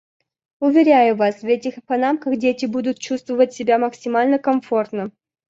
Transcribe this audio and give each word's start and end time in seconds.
Уверяю 0.59 1.15
вас, 1.15 1.43
в 1.43 1.45
этих 1.45 1.75
панамках 1.85 2.37
дети 2.39 2.65
будут 2.65 2.97
чувствовать 2.97 3.53
себя 3.53 3.77
максимально 3.77 4.39
комфортно. 4.39 5.11